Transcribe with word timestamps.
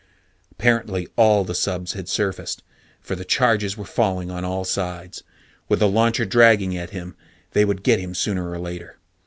Apparently 0.49 1.07
all 1.15 1.43
the 1.43 1.53
subs 1.53 1.93
had 1.93 2.09
surfaced, 2.09 2.63
for 2.99 3.15
the 3.15 3.23
charges 3.23 3.77
were 3.77 3.85
falling 3.85 4.31
on 4.31 4.43
all 4.43 4.63
sides. 4.65 5.21
With 5.69 5.77
the 5.77 5.87
launcher 5.87 6.25
dragging 6.25 6.75
at 6.75 6.89
him, 6.89 7.15
they 7.51 7.65
would 7.65 7.83
get 7.83 7.99
him 7.99 8.15
sooner 8.15 8.49
or 8.49 8.57
later. 8.57 8.97